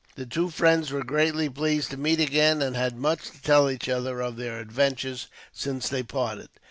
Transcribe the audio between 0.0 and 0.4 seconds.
The